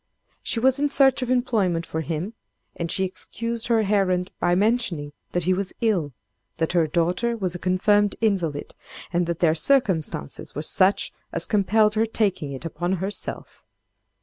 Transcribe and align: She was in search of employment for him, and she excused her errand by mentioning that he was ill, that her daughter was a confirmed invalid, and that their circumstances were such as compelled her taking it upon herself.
She 0.41 0.59
was 0.59 0.79
in 0.79 0.89
search 0.89 1.21
of 1.21 1.29
employment 1.29 1.85
for 1.85 2.01
him, 2.01 2.33
and 2.75 2.89
she 2.91 3.03
excused 3.03 3.67
her 3.67 3.81
errand 3.81 4.31
by 4.39 4.55
mentioning 4.55 5.13
that 5.33 5.43
he 5.43 5.53
was 5.53 5.73
ill, 5.79 6.11
that 6.57 6.71
her 6.71 6.87
daughter 6.87 7.37
was 7.37 7.53
a 7.53 7.59
confirmed 7.59 8.15
invalid, 8.19 8.73
and 9.13 9.27
that 9.27 9.41
their 9.41 9.53
circumstances 9.53 10.55
were 10.55 10.63
such 10.63 11.13
as 11.31 11.45
compelled 11.45 11.93
her 11.93 12.07
taking 12.07 12.51
it 12.51 12.65
upon 12.65 12.93
herself. 12.93 13.63